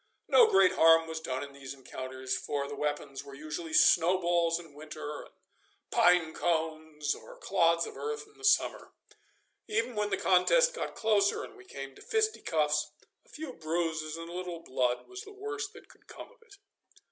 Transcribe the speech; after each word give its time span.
No 0.27 0.47
great 0.47 0.71
harm 0.71 1.07
was 1.07 1.19
done 1.19 1.43
in 1.43 1.53
these 1.53 1.75
encounters, 1.75 2.35
for 2.35 2.67
the 2.67 2.73
weapons 2.75 3.23
were 3.23 3.35
usually 3.35 3.71
snowballs 3.71 4.59
in 4.59 4.73
winter 4.73 5.25
and 5.25 5.33
pine 5.91 6.33
cones 6.33 7.13
or 7.13 7.37
clods 7.37 7.85
of 7.85 7.95
earth 7.95 8.25
in 8.25 8.35
the 8.35 8.43
summer. 8.43 8.93
Even 9.67 9.93
when 9.93 10.09
the 10.09 10.17
contest 10.17 10.73
got 10.73 10.95
closer 10.95 11.43
and 11.43 11.55
we 11.55 11.65
came 11.65 11.93
to 11.93 12.01
fisticuffs, 12.01 12.89
a 13.23 13.29
few 13.29 13.53
bruises 13.53 14.17
and 14.17 14.27
a 14.27 14.33
little 14.33 14.63
blood 14.63 15.07
was 15.07 15.21
the 15.21 15.31
worst 15.31 15.71
that 15.73 15.87
could 15.87 16.07
come 16.07 16.31
of 16.31 16.41
it. 16.41 16.55